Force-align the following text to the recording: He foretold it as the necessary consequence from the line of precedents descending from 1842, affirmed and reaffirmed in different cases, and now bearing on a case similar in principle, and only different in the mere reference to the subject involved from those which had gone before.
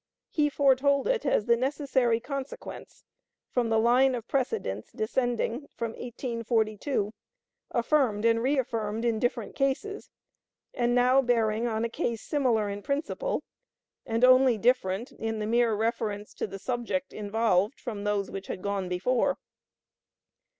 He 0.31 0.49
foretold 0.49 1.07
it 1.07 1.27
as 1.27 1.45
the 1.45 1.55
necessary 1.55 2.19
consequence 2.19 3.03
from 3.51 3.69
the 3.69 3.77
line 3.77 4.15
of 4.15 4.27
precedents 4.27 4.91
descending 4.91 5.67
from 5.77 5.91
1842, 5.91 7.13
affirmed 7.69 8.25
and 8.25 8.41
reaffirmed 8.41 9.05
in 9.05 9.19
different 9.19 9.55
cases, 9.55 10.09
and 10.73 10.95
now 10.95 11.21
bearing 11.21 11.67
on 11.67 11.85
a 11.85 11.87
case 11.87 12.23
similar 12.23 12.67
in 12.67 12.81
principle, 12.81 13.43
and 14.03 14.23
only 14.23 14.57
different 14.57 15.11
in 15.11 15.37
the 15.37 15.45
mere 15.45 15.75
reference 15.75 16.33
to 16.33 16.47
the 16.47 16.57
subject 16.57 17.13
involved 17.13 17.79
from 17.79 18.03
those 18.03 18.31
which 18.31 18.47
had 18.47 18.63
gone 18.63 18.89
before. 18.89 19.37